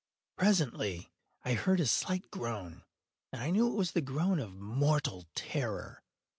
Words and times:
Presently 0.35 1.11
I 1.45 1.53
heard 1.53 1.79
a 1.79 1.85
slight 1.85 2.31
groan, 2.31 2.81
and 3.31 3.39
I 3.43 3.51
knew 3.51 3.67
it 3.67 3.75
was 3.77 3.91
the 3.91 4.01
groan 4.01 4.39
of 4.39 4.55
mortal 4.55 5.27
terror. 5.35 6.01